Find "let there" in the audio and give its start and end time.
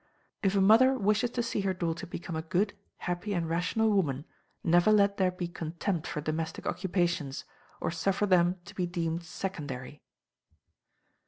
4.91-5.29